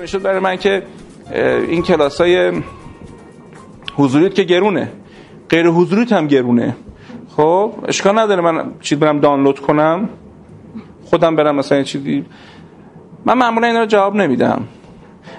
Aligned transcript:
می‌شد 0.00 0.22
برای 0.22 0.40
من 0.40 0.56
که 0.56 0.82
این 1.68 1.82
کلاس 1.82 2.20
های 2.20 2.52
حضوریت 3.96 4.34
که 4.34 4.42
گرونه 4.42 4.92
غیر 5.48 5.66
حضوریت 5.66 6.12
هم 6.12 6.26
گرونه. 6.26 6.76
خب 7.36 7.72
اشکال 7.88 8.18
نداره 8.18 8.42
من 8.42 8.70
چیز 8.80 8.98
برم 8.98 9.20
دانلود 9.20 9.60
کنم. 9.60 10.08
خودم 11.04 11.36
برم 11.36 11.56
مثلا 11.56 11.82
چیزی. 11.82 12.24
من 13.24 13.38
معمولا 13.38 13.66
اینا 13.66 13.80
رو 13.80 13.86
جواب 13.86 14.14
نمیدم. 14.14 14.64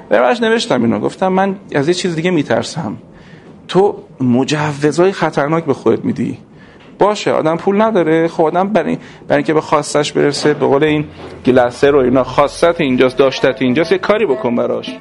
برایش 0.10 0.42
نوشتم 0.42 0.84
اینو. 0.84 1.00
گفتم 1.00 1.28
من 1.28 1.56
از 1.76 1.88
یه 1.88 1.94
چیز 1.94 2.16
دیگه 2.16 2.32
میترسم. 2.32 2.98
تو 3.68 4.04
مجوزهای 4.22 5.12
خطرناک 5.12 5.66
به 5.66 5.74
خودت 5.74 6.06
میدی. 6.06 6.38
باشه 7.00 7.32
آدم 7.32 7.58
پول 7.58 7.82
نداره. 7.82 8.28
خب 8.28 8.44
آدم 8.44 8.68
برای 8.68 8.98
برای 9.28 9.38
اینکه 9.38 9.54
به 9.54 9.62
خواستش 9.62 10.12
برسه 10.12 10.54
به 10.54 10.66
قول 10.66 10.84
این 10.84 11.06
گلسه 11.46 11.92
رو 11.92 12.00
اینا 12.00 12.24
خواستت 12.24 12.82
اینجاست 12.82 13.18
داشتت 13.18 13.62
اینجاست 13.62 13.92
یه 13.92 13.98
کاری 13.98 14.26
بکن 14.26 14.56
براش. 14.56 15.00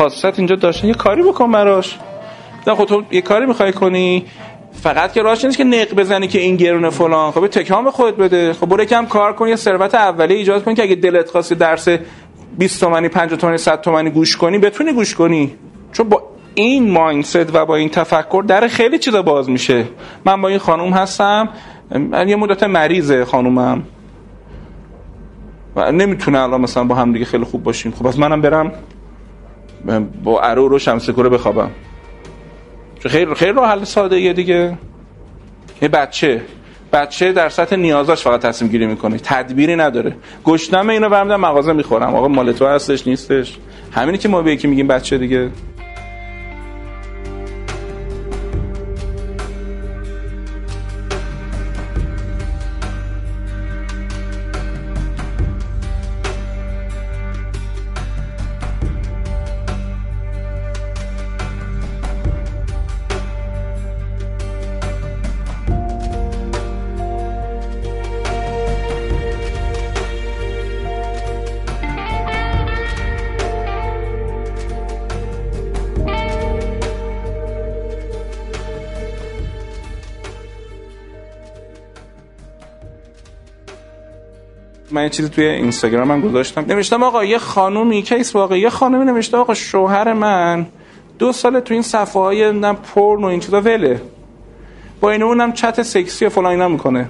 خاصت 0.00 0.38
اینجا 0.38 0.56
داشته 0.56 0.88
یه 0.88 0.94
کاری 0.94 1.22
بکن 1.22 1.52
براش. 1.52 1.98
نه 2.66 2.74
خب 2.74 2.84
تو 2.84 3.02
یه 3.10 3.20
کاری 3.20 3.46
می‌خوای 3.46 3.72
کنی؟ 3.72 4.24
فقط 4.72 5.12
که 5.12 5.22
راهش 5.22 5.44
نیست 5.44 5.56
که 5.56 5.64
نق 5.64 5.94
بزنی 5.94 6.28
که 6.28 6.38
این 6.38 6.56
گرونه 6.56 6.90
فلان. 6.90 7.30
خب 7.30 7.46
تکام 7.46 7.84
به 7.84 7.90
خودت 7.90 8.16
بده. 8.16 8.52
خب 8.52 8.66
برو 8.66 8.84
کم 8.84 9.06
کار 9.06 9.32
کن 9.32 9.48
یه 9.48 9.56
ثروت 9.56 9.94
اولیه 9.94 10.36
ایجاد 10.36 10.64
کن 10.64 10.74
که 10.74 10.82
اگه 10.82 10.94
دلت 10.94 11.30
خواستی 11.30 11.54
درس 11.54 11.88
20 12.58 12.80
تومانی 12.80 13.08
50 13.08 13.38
تومانی 13.38 13.58
100 13.58 13.80
تومانی 13.80 14.10
گوش 14.10 14.36
کنی 14.36 14.58
بتونی 14.58 14.92
گوش 14.92 15.14
کنی. 15.14 15.54
چون 15.92 16.08
با 16.08 16.22
این 16.54 16.90
مایندست 16.90 17.54
و 17.54 17.66
با 17.66 17.76
این 17.76 17.88
تفکر 17.88 18.44
در 18.46 18.68
خیلی 18.68 18.98
چیزا 18.98 19.22
باز 19.22 19.50
میشه. 19.50 19.84
من 20.24 20.42
با 20.42 20.48
این 20.48 20.58
خانوم 20.58 20.92
هستم. 20.92 21.48
یه 22.26 22.36
مدت 22.36 22.62
مریضه 22.62 23.24
خانومم. 23.24 23.82
و 25.76 25.92
نمی‌تونه 25.92 26.40
الان 26.40 26.60
مثلا 26.60 26.84
با 26.84 26.94
هم 26.94 27.12
دیگه 27.12 27.24
خیلی 27.24 27.44
خوب 27.44 27.62
باشیم. 27.62 27.92
خب 27.92 28.06
از 28.06 28.18
منم 28.18 28.40
برم 28.40 28.72
با 30.24 30.40
ارو 30.40 30.68
رو 30.68 30.78
شمسکوره 30.78 31.28
بخوابم. 31.28 31.70
خیلی 33.00 33.34
خیلی 33.34 33.52
راه 33.52 33.68
حل 33.68 33.84
ساده 33.84 34.20
یه 34.20 34.32
دیگه. 34.32 34.78
یه 35.82 35.88
بچه. 35.88 36.42
بچه 36.92 37.32
در 37.32 37.48
سطح 37.48 37.76
نیازاش 37.76 38.22
فقط 38.22 38.40
تصمیم 38.40 38.70
گیری 38.70 38.86
می‌کنه. 38.86 39.16
تدبیری 39.16 39.76
نداره. 39.76 40.16
گشنم 40.44 40.88
اینو 40.88 41.08
برمیدم 41.08 41.40
مغازه 41.40 41.72
می‌خورم. 41.72 42.14
آقا 42.14 42.28
مال 42.28 42.52
تو 42.52 42.66
هستش 42.66 43.06
نیستش. 43.06 43.58
همینی 43.92 44.18
که 44.18 44.28
ما 44.28 44.42
به 44.42 44.52
یکی 44.52 44.68
میگیم 44.68 44.86
بچه 44.86 45.18
دیگه. 45.18 45.50
من 84.92 85.02
یه 85.02 85.08
چیزی 85.08 85.28
توی 85.28 85.44
اینستاگرام 85.44 86.08
من 86.08 86.20
گذاشتم. 86.20 86.64
نوشتم 86.68 87.02
آقا 87.02 87.24
یه 87.24 87.38
خانومی 87.38 88.02
کیس 88.02 88.34
واقعی 88.34 88.60
یه 88.60 88.70
خانومی 88.70 89.04
نوشته 89.04 89.36
آقا 89.36 89.54
شوهر 89.54 90.12
من 90.12 90.66
دو 91.18 91.32
سال 91.32 91.60
تو 91.60 91.74
این 91.74 91.82
صفحه 91.82 92.22
های 92.22 92.52
پرن 92.62 93.24
و 93.24 93.24
این 93.24 93.40
چیزا 93.40 93.60
وله. 93.60 94.02
با 95.00 95.10
اینو 95.10 95.26
اونم 95.26 95.52
چت 95.52 95.82
سکسی 95.82 96.26
و 96.26 96.28
فلان 96.28 96.46
اینا 96.46 96.68
می‌کنه. 96.68 97.08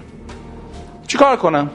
چیکار 1.07 1.37
کنم؟ 1.37 1.71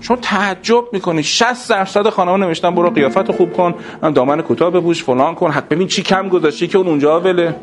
شما 0.00 0.16
تعجب 0.16 0.84
می‌کنی. 0.92 1.22
60 1.22 1.70
درصد 1.70 2.08
خانم 2.08 2.44
نوشتن 2.44 2.74
برو 2.74 2.90
قیافت 2.90 3.32
خوب 3.32 3.52
کن 3.52 3.74
دامن 4.14 4.42
کوتاه 4.42 4.70
بپوش 4.70 5.04
فلان 5.04 5.34
کن. 5.34 5.50
حق 5.50 5.68
ببین 5.68 5.88
چی 5.88 6.02
کم 6.02 6.28
گذاشتی 6.28 6.68
که 6.68 6.78
اون 6.78 6.86
اونجا 6.88 7.20
وله. 7.20 7.54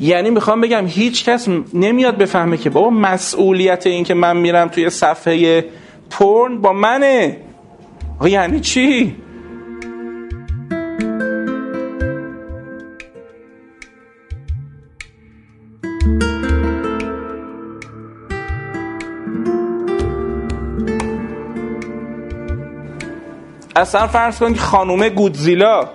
یعنی 0.00 0.30
می‌خوام 0.30 0.60
بگم 0.60 0.86
هیچ 0.86 1.24
کس 1.24 1.48
نمیاد 1.74 2.16
بفهمه 2.16 2.56
که 2.56 2.70
بابا 2.70 2.90
مسئولیت 2.90 3.86
این 3.86 4.04
که 4.04 4.14
من 4.14 4.36
میرم 4.36 4.68
توی 4.68 4.90
صفحه 4.90 5.64
پرن 6.10 6.60
با 6.60 6.72
منه. 6.72 7.36
یعنی 8.24 8.60
چی؟ 8.60 9.16
اصلا 23.76 24.06
فرض 24.06 24.38
کن 24.38 24.54
که 24.54 24.60
خانومه 24.60 25.10
گودزیلا. 25.10 25.88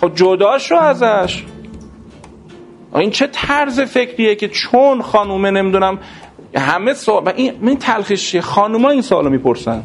خب 0.00 0.12
جداش 0.14 0.68
شو 0.68 0.76
ازش. 0.76 1.44
این 2.94 3.10
چه 3.10 3.26
طرز 3.26 3.80
فکریه 3.80 4.34
که 4.34 4.48
چون 4.48 5.02
خانومه 5.02 5.50
نمی‌دونم 5.50 5.98
همه 6.56 6.94
سوال 6.94 7.32
این 7.36 7.52
این 7.62 7.78
تلخیش 7.78 8.36
خانوما 8.36 8.90
این 8.90 9.02
سوالو 9.02 9.30
می‌پرسن. 9.30 9.82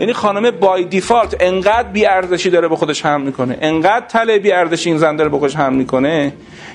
یعنی 0.00 0.12
خانم 0.12 0.50
بای 0.50 0.84
دیفالت 0.84 1.36
انقدر 1.40 1.88
بی 1.88 2.06
ارزشی 2.06 2.50
داره 2.50 2.68
به 2.68 2.76
خودش 2.76 3.06
هم 3.06 3.20
می‌کنه 3.20 3.58
انقدر 3.60 4.06
تله 4.06 4.38
بی 4.38 4.52
ارزشی 4.52 4.88
این 4.88 4.98
زن 4.98 5.16
داره 5.16 5.30
به 5.30 5.38
خودش 5.38 5.56
هم 5.56 5.74
می‌کنه 5.74 6.32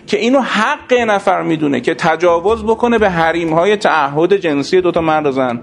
که 0.07 0.17
اینو 0.17 0.39
حق 0.39 0.93
نفر 0.93 1.41
می‌دونه 1.41 1.81
که 1.81 1.93
تجاوز 1.93 2.63
بکنه 2.63 2.97
به 2.97 3.09
حریم 3.09 3.53
های 3.53 3.75
تعهد 3.77 4.33
جنسی 4.33 4.81
دوتا 4.81 5.01
مرد 5.01 5.31
زن. 5.31 5.61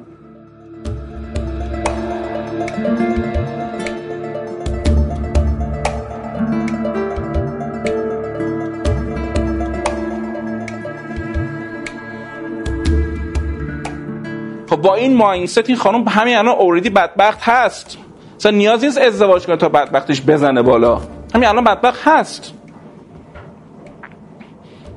خب 14.72 14.80
با 14.80 14.94
این 14.94 15.16
ماینست 15.16 15.68
این 15.68 15.76
خانم 15.76 16.08
همین 16.08 16.36
الان 16.36 16.54
اوردی 16.54 16.90
بدبخت 16.90 17.42
هست. 17.42 17.98
مثلا 18.36 18.52
نیاز 18.52 18.84
نیست 18.84 18.98
ازدواج 18.98 19.46
کنه 19.46 19.56
تا 19.56 19.68
بدبختش 19.68 20.22
بزنه 20.22 20.62
بالا. 20.62 21.00
همین 21.34 21.48
الان 21.48 21.64
بدبخت 21.64 22.08
هست. 22.08 22.52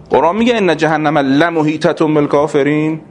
قرآن 0.10 0.36
میگه 0.36 0.58
ان 0.58 0.78
جهنم 0.78 1.18
لمحیطتون 1.18 2.14
بالکافرین 2.14 3.02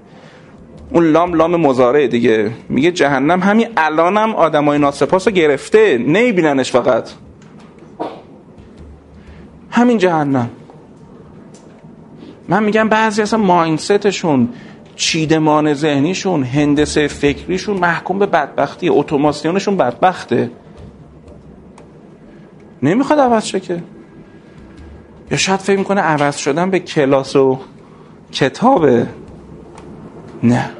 اون 0.90 1.04
لام 1.04 1.34
لام 1.34 1.56
مزاره 1.56 2.08
دیگه. 2.08 2.50
میگه 2.68 2.92
جهنم 2.92 3.42
همین 3.42 3.68
الانم 3.76 4.34
آدمای 4.34 4.78
ناسپاس 4.78 5.28
رو 5.28 5.34
گرفته. 5.34 5.98
نمیبیننش 5.98 6.72
فقط. 6.72 7.10
همین 9.70 9.98
جهنم. 9.98 10.50
من 12.48 12.62
میگم 12.62 12.88
بعضی 12.88 13.22
اصلا 13.22 13.38
ماینستشون 13.38 14.48
چیدمان 14.96 15.74
ذهنیشون 15.74 16.42
هندسه 16.44 17.08
فکریشون 17.08 17.76
محکوم 17.76 18.18
به 18.18 18.26
بدبختی 18.26 18.88
اتوماسیونشون 18.88 19.76
بدبخته. 19.76 20.50
نمی‌خواد 22.82 23.18
عوض 23.18 23.44
شه 23.44 23.60
که. 23.60 23.82
یا 25.30 25.36
شاید 25.36 25.60
فکر 25.60 25.78
می‌کنه 25.78 26.00
عوض 26.00 26.36
شدن 26.36 26.70
به 26.70 26.78
کلاس 26.78 27.36
و 27.36 27.58
کتابه. 28.32 29.06
نه. 30.42 30.70